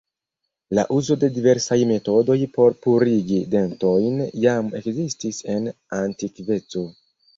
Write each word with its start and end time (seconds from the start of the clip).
La 0.77 0.83
uzo 0.99 1.17
de 1.23 1.27
diversaj 1.33 1.77
metodoj 1.89 2.37
por 2.57 2.75
purigi 2.85 3.37
dentojn 3.53 4.25
jam 4.47 4.73
ekzistis 4.81 5.43
en 5.57 5.69
antikveco. 6.03 6.89